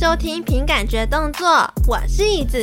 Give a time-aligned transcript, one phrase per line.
[0.00, 1.48] 收听凭感觉动作，
[1.88, 2.56] 我是椅子。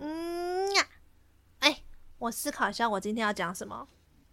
[0.00, 0.84] 嗯呀，
[1.60, 1.80] 哎，
[2.18, 3.86] 我思考一下，我今天要讲什么？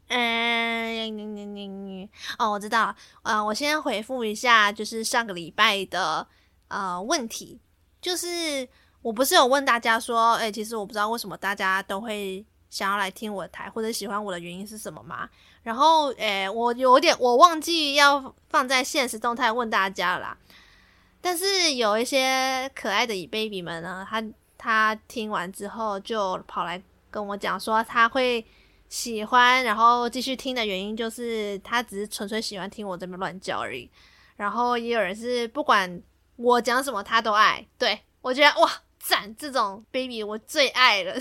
[0.08, 2.10] 嗯，
[2.40, 6.28] 哦，我知道，呃，我先回复一下，就是上个礼拜的
[6.70, 7.62] 呃问题，
[8.02, 8.68] 就是
[9.04, 12.44] 我不是有问大家说，哎，其实我不知道为什么大家都会。
[12.72, 15.30] 想要来听我的台或者喜欢我的原因是什么吗？
[15.64, 20.38] 然后，诶，我有点我忘记要放在现实动态问大家了啦。
[21.22, 24.24] 但是有一些可爱的乙 baby 们呢，他
[24.58, 28.44] 他听完之后就跑来跟我讲说他会
[28.90, 33.88] 喜欢，然后继续听的原因就是他只是纯粹喜欢听我这边乱叫而已。
[34.36, 36.02] 然后也有人是不管
[36.38, 41.16] 我讲什么他都爱，对，我觉得哇赞，这种 baby 我最爱了。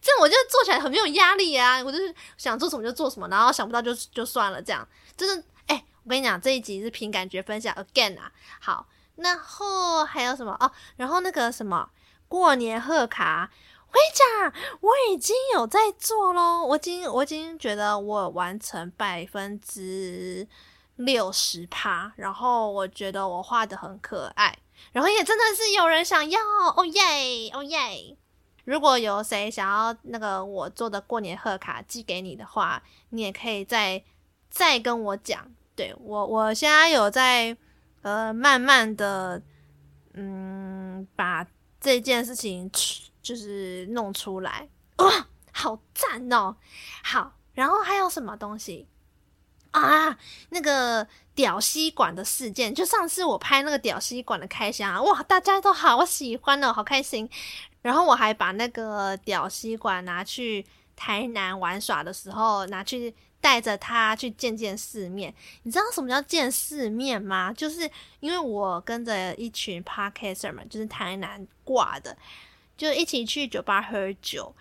[0.00, 1.82] 这样我就做起来很没有压力啊！
[1.82, 4.60] 我就是想做什么就做什么，然后想不到就就算了。
[4.62, 8.30] 这样真的，哎、我跟你讲，这一集是凭感觉分享 again 啊。
[8.60, 10.70] 好，然后还有什么哦？
[10.96, 11.88] 然后那个什么
[12.28, 13.50] 过年贺卡，
[13.88, 16.64] 我跟你讲，我已经有在做咯。
[16.64, 20.46] 我已经我已经觉得我完成百分之
[20.96, 24.58] 六十趴，然后我觉得我画得很可爱，
[24.92, 26.40] 然后也真的是有人想要，
[26.76, 28.16] 哦耶，哦耶！
[28.64, 34.02] 如果有谁想要那个我做的过年贺卡寄给你的话，你也可以再
[34.50, 35.46] 再跟我讲。
[35.76, 37.56] 对，我，我现在有在
[38.02, 39.42] 呃慢慢的
[40.12, 41.46] 嗯把
[41.80, 42.70] 这件事情
[43.20, 46.56] 就是弄出来，哇， 好赞哦！
[47.02, 48.86] 好，然后还有什么东西
[49.72, 50.16] 啊？
[50.50, 57.28] 那个屌吸管的事件，就上次我拍那个屌吸管的开箱啊，哇，大家都好喜欢哦，好开心。
[57.84, 60.64] 然后我还把那个屌吸管拿去
[60.96, 65.34] 台南玩耍的时候，拿去带着他去见见世面。
[65.64, 67.52] 你知道什么叫见世面吗？
[67.52, 67.88] 就是
[68.20, 72.16] 因为我跟着一群 Podcaster 们，就是台南挂的，
[72.74, 74.54] 就一起去酒吧喝酒。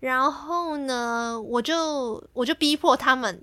[0.00, 3.40] 然后呢，我就我就逼迫他们，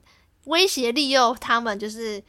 [0.47, 2.21] 威胁利诱他们，就是。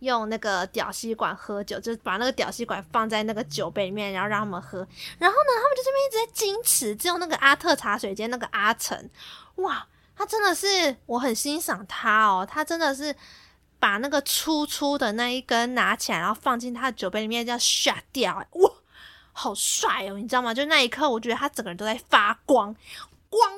[0.00, 4.78] 用那个屌吸管喝酒，就把那个屌吸管放在那个酒杯里面，然后让他们喝。
[5.18, 6.94] 然后呢，他们就这边一直在矜持。
[6.94, 9.10] 只有那个阿特茶水间那个阿成，
[9.56, 9.86] 哇，
[10.16, 12.46] 他真的是我很欣赏他哦。
[12.48, 13.14] 他真的是
[13.80, 18.36] 把那个粗粗的那一根拿起来，然后放进他的酒杯里面，这样刷掉。
[18.52, 18.70] 哇，
[19.32, 20.14] 好帅哦！
[20.14, 20.54] 你知道吗？
[20.54, 22.74] 就那一刻，我觉得他整个人都在发光，
[23.28, 23.52] 光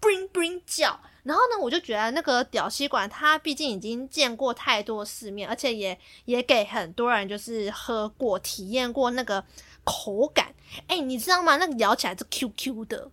[0.00, 1.00] bling bling 叫。
[1.28, 9.44] 然后呢，我就觉得那个屌吸管，它毕竟已经见过太多世面，而且也也给很多人就是喝过、体验过那个
[9.84, 10.54] 口感。
[10.86, 11.58] 哎，你知道吗？
[11.58, 13.10] 那个咬起来是 Q Q 的，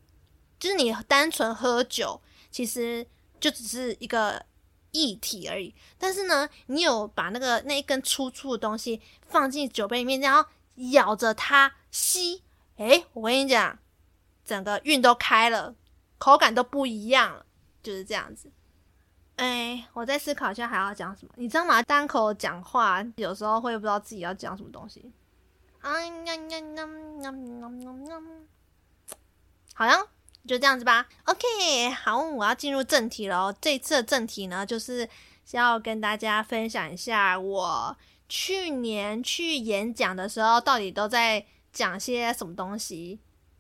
[0.58, 3.06] 就是你单纯喝酒，其实
[3.38, 4.46] 就只是一个
[4.92, 5.76] 液体而已。
[6.00, 10.50] 但是呢，你有把那个那一根粗粗的东西放进酒杯里面，然后
[10.94, 12.44] 咬着它吸，
[12.78, 13.78] 哎，我跟你讲，
[14.46, 15.76] 整个运都开了，
[16.18, 17.46] 口感都不一样了。
[17.86, 18.50] 就是这样子，
[19.36, 21.32] 哎，我在思考一下还要讲什么？
[21.36, 21.84] 你知道吗？
[21.84, 25.12] 单口讲话有时候会不知道自己要讲什么东西。
[25.82, 26.88] 哎呀呀呀呀
[27.22, 27.32] 呀呀
[28.10, 28.22] 呀！
[29.76, 29.86] 好
[30.48, 31.08] 就这样子吧。
[31.26, 33.54] OK，好，我要进入正题了。
[33.62, 35.08] 这次的正题呢，就是
[35.52, 37.96] 要跟大家分享一下我
[38.28, 43.20] 去年去演讲的时候，到底都在讲些什么东西。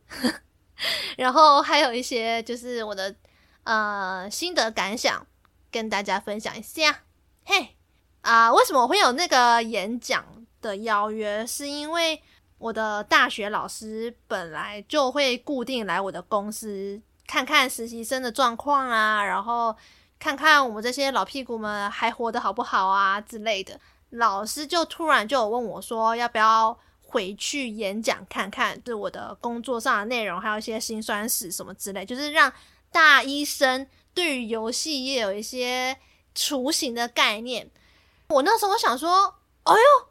[1.17, 3.15] 然后还有一些就是我的。
[3.65, 5.25] 呃，心得感想
[5.71, 6.99] 跟大家分享一下。
[7.43, 7.75] 嘿，
[8.21, 10.23] 啊，为什么会有那个演讲
[10.61, 11.45] 的邀约？
[11.47, 12.21] 是因为
[12.59, 19.75] 我的大学老师本来就会固定来我的公司看看实习生的状况啊，然后
[20.19, 23.79] 看看我们这些老屁股们还活得好不好啊之类的。
[24.11, 32.53] 老师就突然就有问我说，要不要回去演讲看看，就是我的工作上的内容，还有一些辛酸史什么之类，就是让。
[32.95, 35.97] 大医生对于游戏也有一些
[36.33, 37.69] 雏形的概念。
[38.29, 40.07] 我那时候想说，哎呦，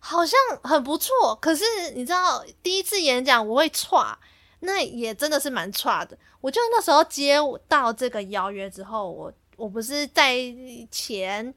[0.00, 1.32] 好像很不错。
[1.40, 1.64] 可是
[1.94, 4.18] 你知道，第一次演讲我会差，
[4.58, 6.18] 那也真的是蛮差的。
[6.40, 7.36] 我就那时候接
[7.68, 10.34] 到这个邀约之后，我我不是在
[10.90, 11.54] 前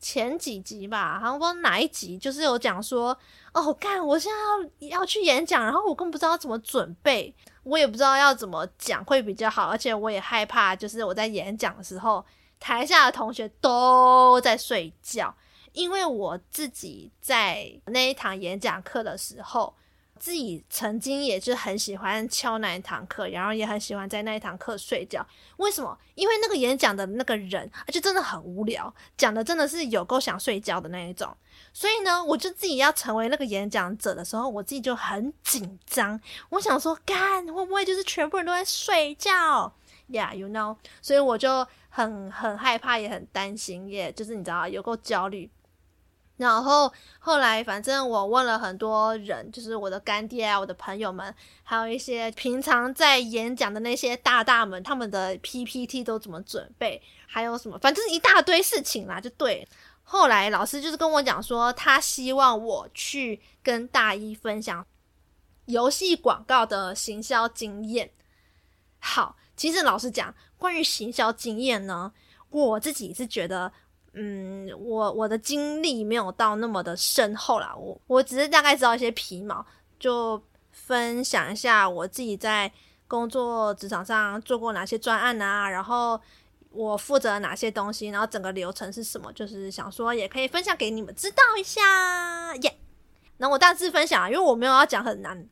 [0.00, 3.16] 前几集吧，好像不知道哪一集，就是有讲说，
[3.52, 7.34] 哦，干，我现在要要去演讲，然后我更不知道怎么准备。
[7.64, 12.24] 我也不知道要怎么讲会比较好，而且我也害怕，就是我在演讲的时候，
[12.58, 15.34] 台下的同学都在睡觉，
[15.72, 19.74] 因为我自己在那一堂演讲课的时候，
[20.18, 25.26] 自己曾经也是很喜欢翘那一堂课，然后也很喜欢在那一堂课睡觉。
[25.56, 25.96] 为什么？
[26.14, 31.34] 因为那个演讲的那个人，而且真的很无聊，讲的真的是有够想睡觉的那一种。
[31.72, 36.20] 所以呢，我就自己要成为那个演讲者的时候，我自己就很紧张。
[36.50, 39.72] 我想说，干会不会就是全部人都在睡觉
[40.10, 40.76] ？Yeah，you know。
[41.00, 45.50] 所以我就很很害怕，也很担心，也就是你知道，有够焦虑。
[46.38, 59.66] 然后后来，反正我问了很多人，就是我的干爹啊，我的朋友们，还有一些平常在演讲的那些大大们，他们的 PPT 都怎么准备，还有什么，反正一大堆事情啦，就对。
[60.04, 64.86] 后来老师就是跟我讲说，他希望我去跟大一分享
[65.64, 68.08] 游戏广告的行销经验。
[69.00, 72.12] 好，其实老实讲，关于行销经验呢，
[72.50, 73.72] 我自己是觉得。
[74.14, 79.64] 嗯，我我的经历没有到那么的深厚啦，我我只是大概知道一些皮毛，
[79.98, 82.70] 就分享一下我自己在
[83.06, 86.20] 工作职场上做过哪些专案啊，然后
[86.70, 92.78] 我负责哪些东西，然后整个流程是什么，就是想说也可以分享给你们知道一下耶。
[93.38, 95.48] 那、我大致分享，因为我没有要讲很难。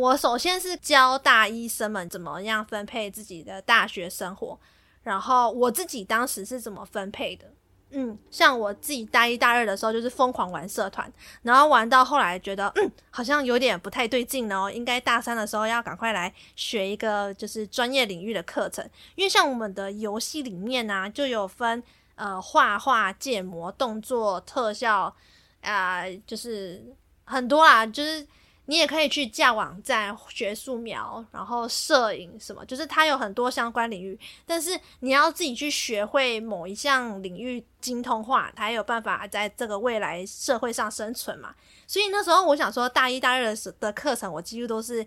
[0.00, 4.58] 我首先是教大医生们怎么样分配自己的大学生活，
[5.02, 7.52] 然后我自己当时是怎么分配的。
[7.92, 21.82] 嗯，像我自己大一大二的时候，就是疯狂玩社团，然后玩到后来觉得，嗯，好像有点不太对劲哦，应该大三的时候要赶快来学一个就是专业领域的课程，因为像我们的游戏里面呢、就有分
[22.14, 25.14] 呃画画、建模、动作、特效
[25.62, 26.84] 啊、就是
[27.24, 28.26] 很多啊，就是。
[28.70, 34.16] 你也可以去架网站学素描，然后摄影什么，就是它有很多相关领域。
[34.46, 41.52] 但是你要自己去学会某一项领域精通化，才有办法在这个未来社会上生存嘛。
[41.88, 45.04] 所以那时候我想说，大一、大二的时的课程，我几乎都是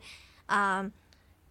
[0.48, 0.86] 啊、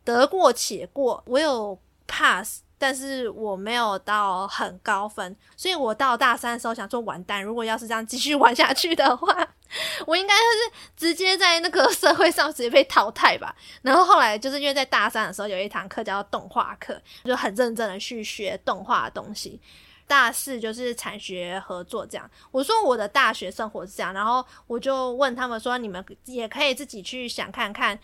[0.04, 2.60] 得过且过，我有 pass。
[2.76, 9.48] 但是我没有到很高分，所以我到大三的时候想说完蛋，如果要是这样继续玩下去的话，
[10.06, 13.54] 我应该就是直接在那个社会上直接被淘汰吧。
[13.82, 19.60] 然后后来就是因为在大三的时候有一堂课叫动画课，就很认真的去学动画的东西。
[20.06, 22.30] 大四就是产学合作这样。
[22.50, 27.98] 我说我的大学生活是这样，然后我就问他们说，你们也可以自己去想看看。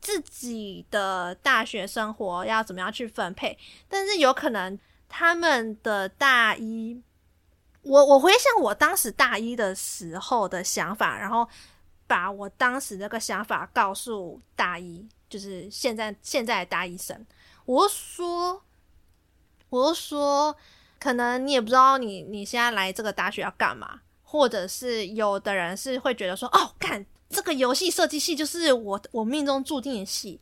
[0.00, 3.58] 自己的大学生活要怎么样去分配？
[3.86, 4.78] 但是有可能
[5.10, 7.02] 他们的大一，
[7.82, 11.48] 我我回想我当时大一的时候的想法，然后
[12.06, 17.26] 把我当时那个想法告诉大一，就是现在现在的大一生，
[17.64, 18.62] 我说，
[19.68, 20.54] 我说，
[20.98, 27.06] 可能你也不知道你你现在来这个大学要干嘛，或者是有的人是会觉得说，哦，看。
[27.32, 30.40] 这个游戏设计系就是我我命中注定的系，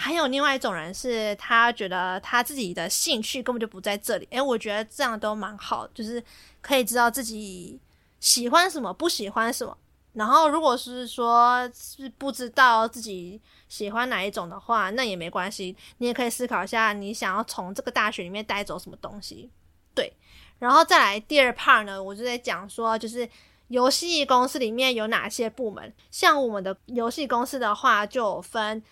[0.00, 6.22] 还有另外一种人是他觉得他自己的兴趣根本就不在这里，诶，我觉得这样都蛮好，就是
[6.62, 7.78] 可以知道自己
[8.18, 9.76] 喜欢什么，不喜欢什么。
[10.14, 19.50] 然后如果是说是不知道自己喜欢哪一种的话，那也没关系，你也可以思考一下，你想要从这个大学里面带走什么东西。
[19.94, 20.12] 对，
[20.58, 23.28] 然后再来第二 part 呢，我就在讲说就是。
[23.70, 25.94] 游戏公司里面有哪些部门？
[26.10, 28.82] 像我们的游戏公司的话，就分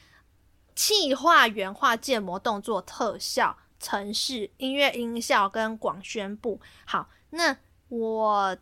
[0.78, 6.60] 气化、原画、建模、动作、特效、程式、音乐、音效跟广宣部。
[6.84, 7.56] 好，那
[7.88, 8.56] 我，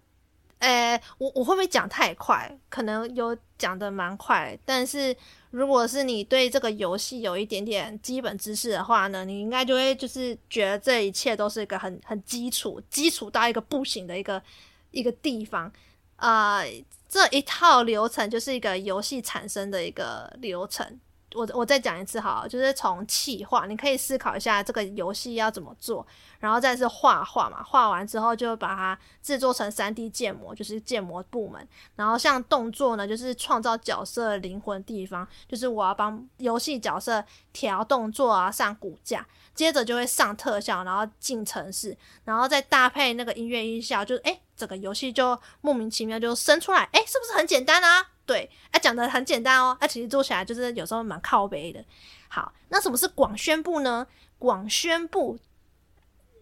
[0.61, 2.59] 呃，我我会不会讲太快？
[2.71, 5.15] 可能有讲得蛮快，但是
[5.51, 14.43] 如果是你对这个游戏有一点点基本知识的话呢，你应该就会就是觉得这一切都是一个很很基础、基础到一个不行的一个
[14.91, 15.71] 一个地方。
[16.17, 16.65] 呃，
[17.07, 20.99] 这一套流程就是一个游戏产生的一个流程。
[21.35, 26.07] 我我再讲一次哈，就是从企划，你可以思考一下这个游戏要怎么做，
[26.39, 31.67] 然后再是画画嘛，画完之后就把它制作成 3D 建模，就是建模部门。
[31.97, 39.27] 然后像动作呢，就是创造角色灵魂地方，就是我要帮游戏角色调动作啊，上骨架。
[39.55, 48.11] 接着就会上特效，然后进城市，然后再搭配那个音乐音效，就是诶，整个游戏就莫名其妙就生出来，诶，是不是很简单啊？
[48.25, 51.85] 对，哎，讲得很简单哦，哎，其实做起来就是有时候蛮靠背的。
[52.29, 54.07] 好，那什么是广宣布呢？
[54.39, 55.39] 广宣布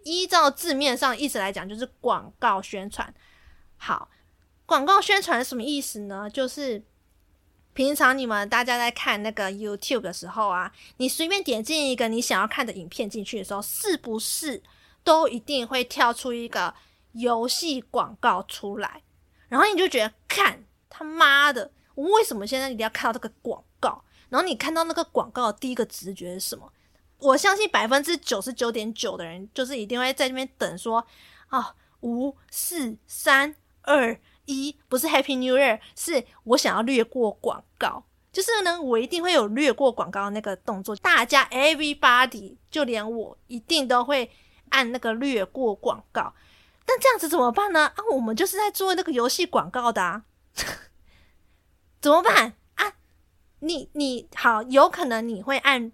[0.05, 3.13] 依照字面上意思来讲，就是广告宣传。
[3.77, 4.09] 好，
[4.65, 6.31] 广告宣传什么意思呢？
[6.31, 6.83] 就是。
[7.75, 14.63] 平常你们大家在看那个 YouTube 的时候啊，你随便点进一个你想要看的影片进去的时候，是不是
[15.03, 16.73] 都一定会跳出一个
[17.15, 19.03] 游戏广告出来？
[19.49, 24.05] 然后你就觉得，看他妈的，我为什么现在一定要看到这个广告？
[24.29, 26.71] 然后你看到那个广告的第一个直觉是什么？
[27.19, 31.07] 我相信百分之九十九点九的人就是一定会在那边等说，
[31.49, 38.05] 啊，五四三二一，不是 Happy New Year，是我想要略过广告。
[38.33, 40.97] 就是呢，我一定会有略过广告的那个动作。
[40.97, 44.29] 大家 everybody，就连我一定都会
[44.71, 46.35] 按那个略过广告。
[46.85, 47.87] 但这样子怎么办呢？
[47.87, 50.25] 啊，我们就是在做那个游戏广告的啊，
[52.01, 52.95] 怎么办啊？
[53.61, 55.93] 你你好，有可能你会按。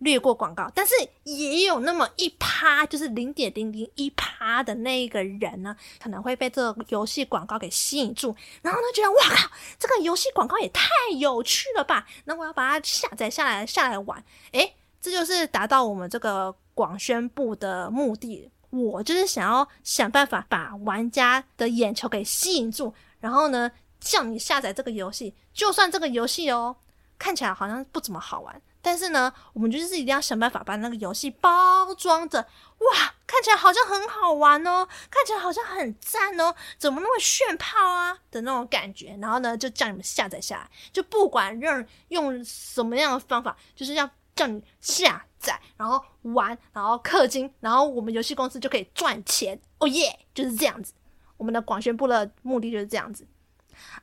[0.00, 10.88] 略过广告，但是也有那么一趴，就是零点零零一趴的那个人呢，可能会被这个游戏广告给吸引住，然后呢，觉得哇靠，这个游戏广告也太
[11.18, 12.06] 有趣了吧！
[12.26, 14.24] 那我要把它下载下来，下来玩。
[14.52, 18.52] 诶，这就是达到我们这个广宣部的目的。
[18.70, 23.70] 我就是想要想办法把玩家的眼球给吸引住，然后呢，
[24.00, 26.76] 叫你下载这个游戏，就算这个游戏哦，
[27.18, 28.60] 看起来好像不怎么好玩。
[28.80, 39.18] 但是呢，我们就是一定要想办法把那个游戏包装着，哇，看起来好像很好玩哦，看起来好像很赞哦，怎么那么炫炮啊的那种感觉。
[39.20, 49.60] 然后呢，就叫你们下载下来，就不管用用什么样的方法，就是要叫你下载，然后玩，然后氪金，然后我们游戏公司就可以赚钱。
[49.78, 50.92] 哦耶，就是这样子。
[51.36, 53.26] 我们的广宣部的目的就是这样子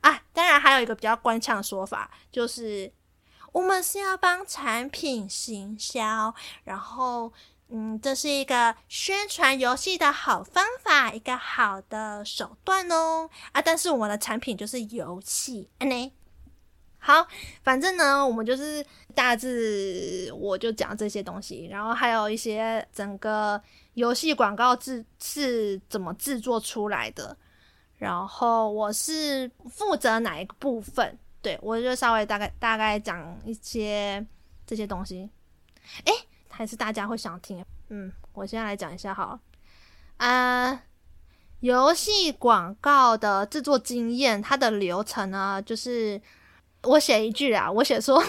[0.00, 0.22] 啊。
[0.32, 2.92] 当然还有一个比较官腔的说法，就是。
[3.52, 7.32] 我们是要帮产品行销，然后，
[7.70, 13.30] 嗯，这是一个宣传游戏的好方法，一个好的手段哦。
[13.52, 16.12] 啊，但是我们的产品就是游戏，哎呢。
[17.06, 17.24] 好，
[17.62, 18.84] 反正呢，我们就是
[19.14, 23.62] 大致我就讲这些东西，然后还有一些整个
[23.94, 27.36] 游戏广告制是怎么制作出来的，
[27.96, 31.16] 然后我是负责哪一个部分。
[31.40, 34.26] 对，我就稍微大概大概讲一些
[34.66, 35.30] 这些东西，
[36.06, 36.12] 诶，
[36.48, 37.64] 还是大家会想听？
[37.88, 39.40] 嗯，我现在来讲一下好了。
[40.16, 40.82] 啊，
[41.60, 46.20] 游戏广告的制作经验，它的流程呢，就是
[46.86, 48.22] 我写一句啊，我写说，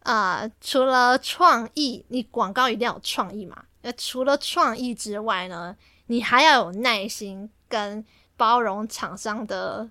[0.00, 3.64] 啊， 除了创意，你广告一定要有创意嘛。
[3.82, 5.76] 那除了创意之外呢，
[6.06, 8.04] 你还要有耐心跟
[8.36, 9.88] 包容厂商的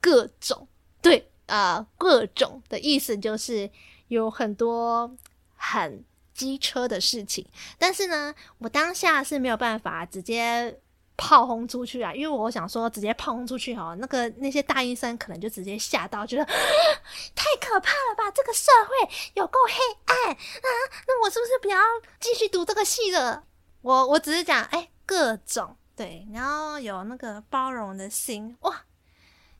[0.00, 0.66] 各种。
[1.00, 3.70] 对，呃，各种的意思就是
[4.08, 5.16] 有很多
[5.54, 6.04] 很
[6.34, 7.46] 机车的事情，
[7.78, 10.76] 但是呢，我当下是没有办法直接
[11.16, 16.44] 炮轰出去啊，因为我想说直接炮轰出去哈，那个那些大医生可能就直接吓到，觉得
[17.34, 19.74] 太可怕了吧，这个社会有够黑
[20.06, 20.68] 暗啊，
[21.06, 21.78] 那我是不是不要
[22.20, 23.44] 继续读这个系了？
[23.82, 28.82] 我我只是讲，哎，各种对，然后有那个包容的心，哇。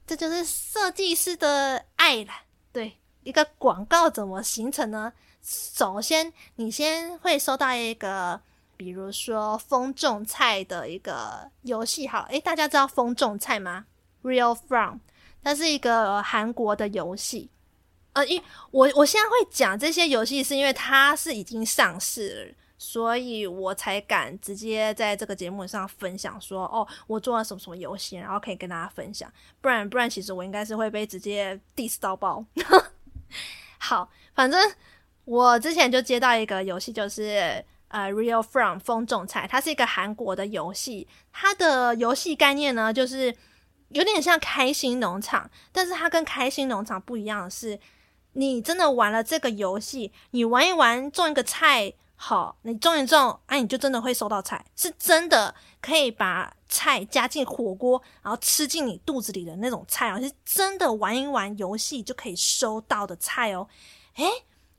[0.09, 2.31] 这就是设计师的爱了。
[2.73, 5.13] 对，一个广告怎么形成呢？
[5.43, 8.41] 首先，你先会收到一个，
[8.77, 12.07] 比如说风种菜的一个游戏。
[12.07, 13.87] 好，诶，大家知道风种菜吗
[14.23, 14.99] ？Real From，
[15.43, 17.51] 它是一个韩国的游戏。
[18.13, 22.55] 呃，因我我现在会讲这些游戏，是因为它是已经上市。
[22.79, 29.33] 所以我才敢直接在这个节目上分享说，哦，我做了什么什么游戏，然后可以跟大家分享。
[29.63, 32.45] 不然不然，其实我应该是会被直接 diss 到爆。
[33.81, 34.61] 好，反正
[35.25, 41.07] 我之前就接到一个游戏，就是呃，Real From 风种菜，它是一个韩国的游戏。
[41.33, 43.35] 它的游戏概念呢，就是
[43.89, 47.79] 有点像开心农场，但是它跟开心农场不一样的是，
[48.33, 51.95] 你真的玩了这个游戏，你玩一玩种一个菜。
[52.19, 63.69] 好，你种一种，哎、啊，你就真的会收到菜，是真的可以把菜加进火锅，然后吃进你肚子里的那种菜哦，是真的玩一玩游戏就可以收到的菜哦。
[64.15, 64.27] 诶，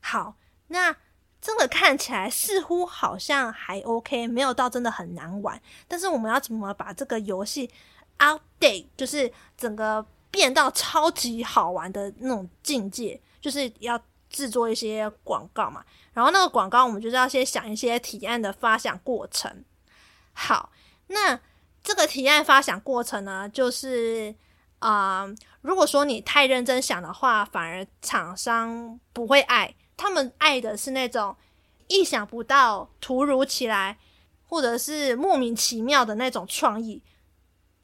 [0.00, 0.34] 好，
[0.66, 0.96] 那
[1.40, 5.60] 这个看起来似乎好像还 OK，没有到真的很难玩。
[5.86, 7.70] 但是我们要怎么把这个游戏
[8.18, 14.00] update，就是整个变到超级好玩的那种境界，就是要。
[14.30, 19.64] 制作一些广告嘛，然后那个广告我们就是要先想一些提案的发想过程。
[20.34, 20.70] 好，
[21.06, 21.40] 那
[21.82, 24.34] 这个提案发想过程呢，就是
[24.80, 25.26] 啊、
[25.62, 31.36] 如果说你太认真想的话，反而厂商不会爱，他们爱的是那种
[31.88, 33.98] 意想不到、突如其来，
[34.46, 37.02] 或者是莫名其妙的那种创意。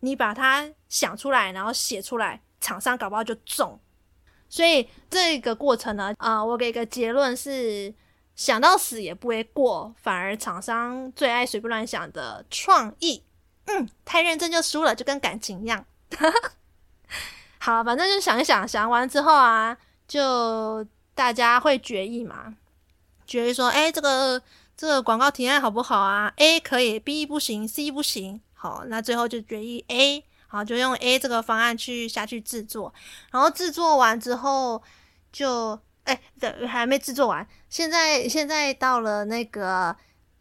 [0.00, 3.80] 你把它想出来，然后写出来，厂商搞不好就中。
[4.48, 7.92] 所以这个过程呢，啊、我给一个结论是，
[8.36, 13.24] 想到死也不会过，反而厂商最爱随便乱想的创意，
[13.64, 15.84] 嗯，太认真就输了，就跟感情一样。
[17.58, 22.54] 好，反正就想一想，想完之后啊，就大家会决议嘛，
[23.26, 24.42] 决议说，哎，这个
[24.76, 28.40] 这个广告提案好不好啊？A 可以，B 不行，C 不行。
[28.52, 32.92] 好，那最后就决议 A，好，就用 A 这个方案去下去制作，
[33.30, 34.82] 然后制作完之后
[35.32, 36.20] 就，哎，
[36.68, 39.96] 还没制作完，现在现在到了那个。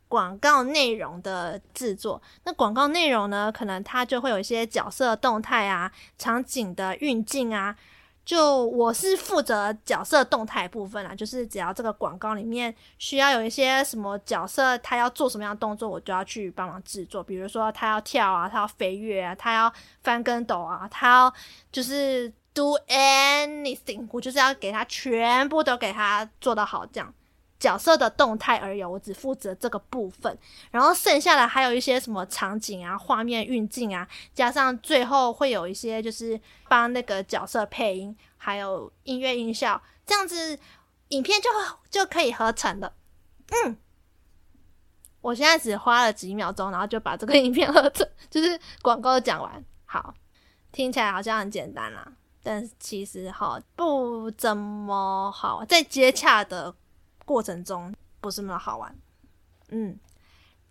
[0.09, 7.75] 广告内容的制作，那广告内容呢，可能它就会有一些角色动态啊、场景的运镜啊。
[8.25, 17.21] 就我是负责角色动态部分啦，就是只要这个广告里面需要有一些什么角色，他要做什么样的动作，我就要去帮忙制作。
[17.21, 21.33] 比如说他要跳啊，他要飞跃啊，他要翻跟斗啊，他要
[21.71, 27.13] 就是 do anything，我就是要给他全部都给他做得好，这样。
[27.63, 30.37] 角色的动态而已，我只负责这个部分，
[30.69, 40.59] 然后剩下的还有一些什么场景啊、画面运镜啊，加上最后会有一些就是帮那个角色配音，还有音乐音效，这样子
[41.07, 41.49] 影片就
[41.89, 42.91] 就可以合成了。
[43.47, 43.77] 嗯，
[45.21, 49.63] 我现在只花了几秒钟，然后就把这个影片合成，就是广告讲完。
[49.85, 50.13] 好，
[50.73, 52.11] 听起来好像很简单啦，
[52.43, 56.75] 但其实哈不怎么好，在接洽的。
[57.25, 58.95] 过程中不是那么好玩，
[59.69, 59.97] 嗯，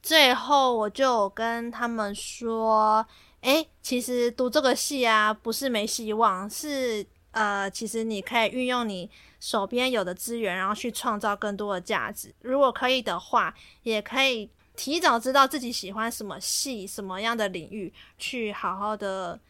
[0.02, 3.06] 最后我就跟他们说，
[3.40, 12.35] 诶，其实读这个戏啊，不是没希望，是呃，其实你可以运用你手边有的资源，然后去创造更多的价值。
[12.40, 19.40] 如果可以的话，也可以提早知道自己喜欢什么戏、什么样的领域，去好好的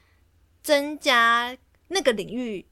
[0.62, 1.56] 增加
[1.88, 2.64] 那个领域，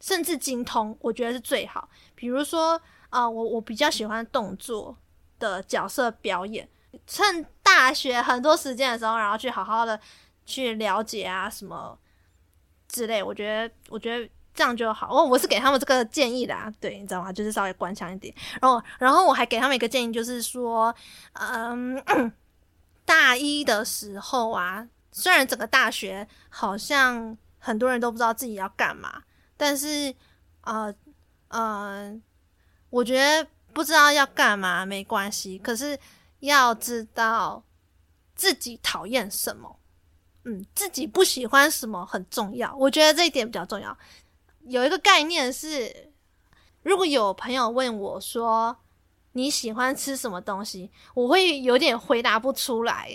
[0.00, 1.88] 甚至精通，我觉得是最好。
[2.14, 2.80] 比如说。
[3.10, 4.96] 啊、我我比较喜欢动作
[5.38, 6.68] 的角色表演，
[7.06, 9.98] 趁大学很多时间的时候，然后去好好的
[10.44, 11.98] 去了解啊什么
[12.86, 13.22] 之类。
[13.22, 15.08] 我觉得我觉得这样就好。
[15.10, 17.32] 哦，我是给他们这个建议的啊，对，你知道吗？
[17.32, 18.34] 就是稍微官腔一点。
[18.60, 20.94] 然后然后我还给他们一个建议，就是说，
[21.32, 22.02] 嗯，
[23.06, 29.22] 大一的时候啊，虽然整个大学好像很多人都不知道自己要干嘛，
[29.56, 30.14] 但是
[30.62, 30.94] 呃
[31.48, 32.20] 呃。
[32.90, 35.98] 我觉得不知道要干嘛没关系，可是
[36.40, 37.62] 要知道
[38.34, 39.78] 自己讨厌什么，
[40.44, 42.74] 嗯，自己不喜欢什么很重要。
[42.76, 43.96] 我觉得这一点比较重要。
[44.64, 46.10] 有一个概念是，
[46.82, 48.76] 如果有朋友问我说
[49.32, 53.08] 你喜欢吃什么东西，我会有点回答不出来，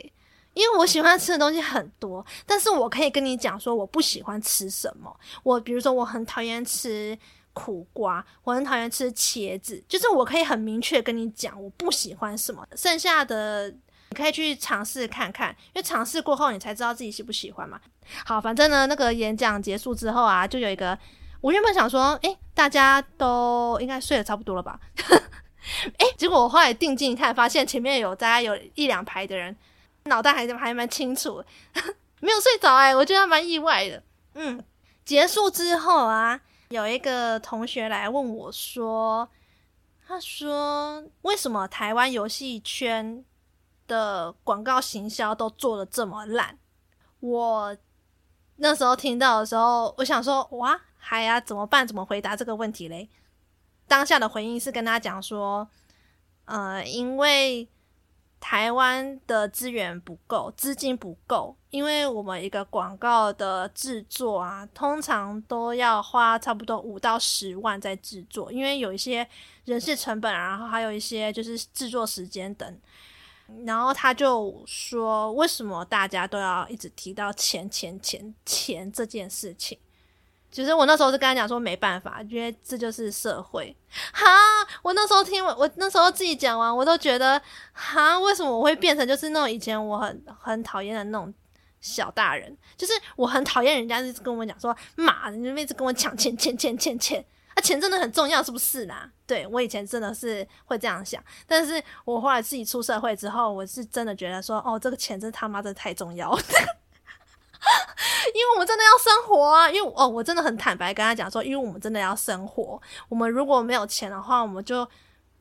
[0.53, 5.19] 因为我喜欢吃的东西很多，但是我可以跟你讲说我不喜欢吃什么。
[5.41, 7.17] 我比如说我很讨厌吃。
[7.53, 12.67] 苦瓜，我很讨厌吃茄子，就是我可以很明确跟你讲，我不喜欢什么。
[12.75, 17.79] 剩下的你可以去尝试看看，因为尝试过后你才知道自己喜不喜欢嘛。
[18.25, 20.97] 好，反正呢，那个演讲结束之后啊，就有一个，
[21.41, 24.79] 我原本想说，诶，大家都应该睡得差不多了吧？
[25.97, 29.55] 诶，结果我后来定睛一看，发现前面有大家有一两排的人，
[30.05, 31.43] 脑袋还还蛮清楚，
[32.19, 34.03] 没有睡着诶，我觉得蛮意外的。
[34.33, 34.63] 嗯，
[35.05, 36.41] 结束之后啊。
[36.73, 39.29] 有一个同学来问我说
[40.07, 43.23] ：“他说为什么台湾游戏圈
[43.87, 46.57] 的广告行销都做的这么烂？”
[47.21, 47.77] 我
[48.55, 51.87] 那时候听到的时候，我想说：“哇，还呀，怎么办？
[51.87, 53.07] 怎么回答这个问题嘞？”
[53.87, 55.69] 当下的回应是跟他讲说
[56.45, 57.69] ：“呃，因为。”
[58.43, 69.25] 台湾的资源不够，资金不够，因为我们一个广告的制作啊，通常都要花差不多五到十万在制作，因为有一些
[69.63, 72.79] 人事成本，然后还有一些就是制作时间等。
[73.65, 79.77] 然后他就说，为什么大家都要一直提到钱钱钱钱这件事情？
[80.53, 83.75] 其实我那时候是跟他讲说没办法，因为这就是社会。
[84.13, 84.23] 哈，
[84.83, 91.33] 我那时候听我我那时候自己讲完，我都觉得哈，为什么我会变成就是那种以前我很很讨厌的那种
[91.81, 92.55] 小大人？
[92.77, 99.09] 就是我很讨厌人家一直跟我讲说，妈，你就一直跟我抢钱钱钱钱钱啊，钱真的很重要，是不是啦？
[99.25, 106.37] 对，我以前真的是会这样想，但是我后来自己出社会之后，我是真的觉得说，哦，这个钱真他妈的太重要。
[108.43, 109.71] 因为我们真的要生活啊！
[109.71, 112.81] 因为哦，我真的很坦白跟他讲说，因为我们真的要生活。
[113.07, 114.85] 我们如果没有钱的话，我们就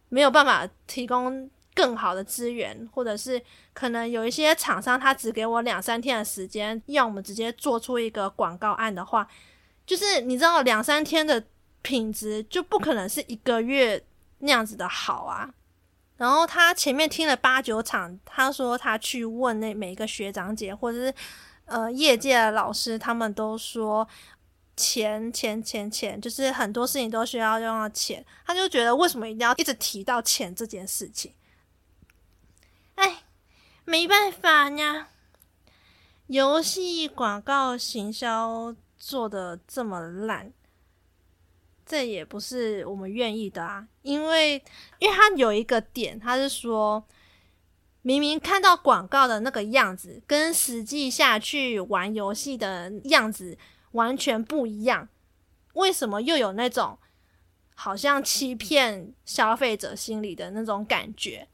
[0.08, 3.42] 没有办法提供更好的资源，或者是
[3.74, 9.26] 可能有一些厂商他只给我两三天的时间，要我们直接做出一个广告案的话，
[9.84, 11.42] 就是你知道两三天的
[11.82, 14.00] 品质就不可能是一个月
[14.38, 15.52] 那样子的好啊。
[16.18, 21.14] 然后他前面听了八九场，他说他去问那每一个学长姐或者是。
[21.72, 24.06] 呃，业界的老师他们都说，
[24.76, 31.32] 钱钱钱钱，就是很多事情都需要用到钱，他就觉得为什么一定要一直提到钱这件事情？
[32.96, 33.22] 哎，
[33.86, 35.08] 没办法呀，
[36.26, 40.52] 游戏广告行销做的这么烂，
[41.86, 44.62] 这也不是我们愿意的啊，因为
[44.98, 47.02] 因为他有一个点，他是说。
[48.02, 53.56] 明明看到广告的那个样子，跟实际下去玩游戏的样子
[53.92, 55.08] 完全不一样，
[55.74, 56.98] 为什么又有那种
[57.74, 61.46] 好像欺骗消费者心理的那种感觉？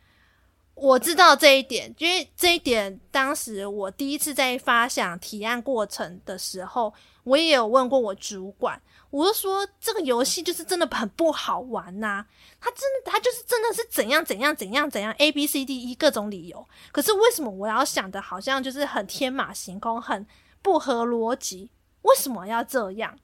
[0.74, 8.80] 我知道这一点，因为这一点当时我第一次在发想提案过程的时候，我也有问过我主管。
[9.10, 12.26] 我就说这个游戏就是真的很不好玩呐、
[12.60, 20.26] 他真的他就是真的是怎样怎样怎样怎样 A B C D E 各种理由，可是为什么我要想的好像就是很天马行空，很
[20.60, 21.70] 不合逻辑？
[22.02, 23.18] 为什么要这样？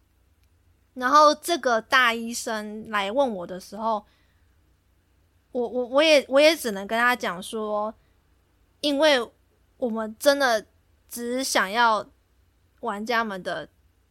[0.94, 4.06] 然后这个大医生来问我的时候，
[5.52, 7.92] 我我我也我也只能跟他讲说，
[8.80, 9.30] 因为
[9.76, 10.64] 我们真的
[11.10, 12.06] 只想要
[12.80, 13.68] 玩家们的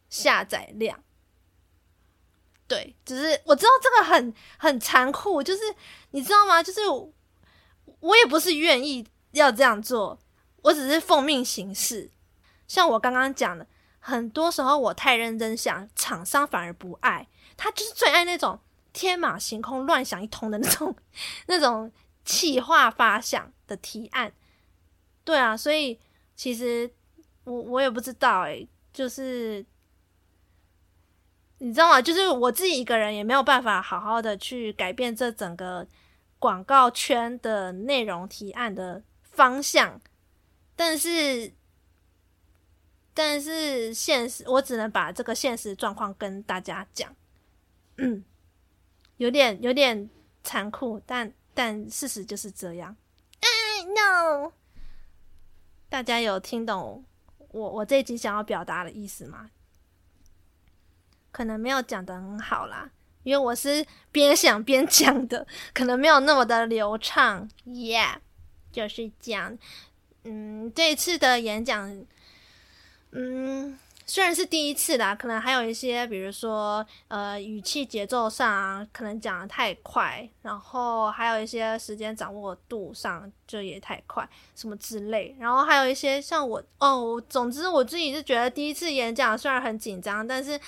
[0.08, 1.02] 下载量。
[2.66, 5.62] 对，只是我知道这个很很残酷，就是
[6.12, 6.62] 你知道吗？
[6.62, 6.80] 就是
[8.00, 10.18] 我，也不是愿意要这样做，
[10.62, 12.10] 我只是奉命行事。
[12.66, 13.66] 像我刚刚讲的，
[13.98, 18.58] 很多时候我太认真想，厂商反而不爱，他就是最爱那种
[18.94, 20.96] 天马行空、乱想一通的那种
[21.46, 21.92] 那种
[22.24, 24.32] 企划发想的提案。
[25.22, 26.00] 对啊，所以
[26.34, 26.90] 其实
[27.44, 29.64] 我我也不知道诶、就是。
[31.64, 32.02] 你知道吗？
[32.02, 35.88] 就是我自己一个人也没有办法好好的去改变这整个
[36.38, 39.98] 广告圈的内容提案的方向，
[40.76, 41.50] 但是，
[43.14, 47.16] 但是现实，我只能把这个现实状况跟大家讲，
[47.96, 48.22] 嗯，
[49.16, 50.10] 有点有点
[50.42, 52.94] 残酷，但但事实就是这样。
[53.40, 53.48] 哎
[53.86, 54.52] ，no，
[55.88, 57.02] 大家有听懂
[57.52, 59.48] 我我这一集想要表达的意思吗？
[61.34, 62.88] 可能没有讲得很好啦，
[63.24, 67.48] 因为我是边想边讲的，可能没有那么的流畅。
[67.66, 68.18] Yeah，
[68.70, 69.58] 就是这样。
[70.22, 72.06] 嗯，这一次的演讲，
[73.10, 85.34] 嗯，虽然是第一次啦，可能还有一些，比如说呃，语气节奏上啊，可能讲得太快，然后还有一些时间掌握度上就也太快，什么之类。
[85.40, 90.60] 然后还有一些像我哦，总之我自己是觉得第一次演讲虽然很紧张，但是。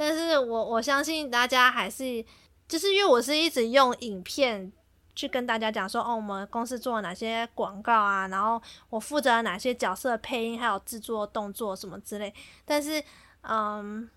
[0.00, 2.24] 但是我我相信大家还是，
[2.66, 4.72] 就是因为我是一直用影片
[5.14, 8.58] 去跟大家讲说，哦，我们公司做了哪些广告啊，然后
[8.88, 12.32] 我负责哪些角色配音，还有制作动作什么之类。
[12.64, 13.04] 但是，
[13.42, 14.08] 嗯，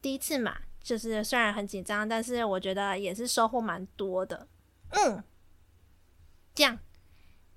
[0.00, 4.48] 第一次嘛，就是虽然很紧张，但是我觉得也是收获蛮多的。
[4.90, 5.22] 嗯，
[6.56, 6.76] 这样，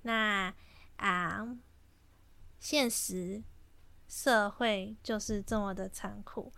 [0.02, 0.54] 那
[0.94, 1.44] 啊，
[2.60, 3.42] 现实
[4.06, 6.52] 社会就是这么的残酷。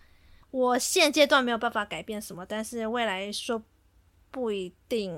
[0.50, 3.62] 我现阶段没有办法改变什么，但是未来说
[4.30, 5.12] 不一定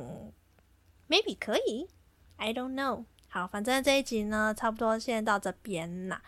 [1.09, 1.88] ，maybe 可以
[2.37, 3.05] ，I don't know。
[3.29, 6.21] 好，反正这一集呢，差不多先到这边啦。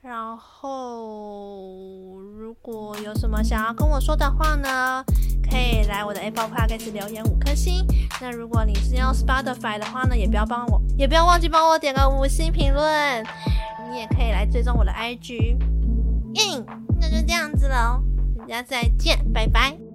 [0.00, 5.04] 然后，如果有什么想要跟我说的话呢，
[5.48, 7.84] 可以来我的 Apple Podcast 留言五颗星。
[8.20, 13.24] 那如果你是用 Spotify 的话呢，也不要帮我，也不要忘记帮我点个五星评论。
[13.90, 15.56] 你也可以来追踪我的 IG。
[16.36, 18.02] 嗯，就这样子喽，
[18.38, 19.87] 大家再见，拜拜。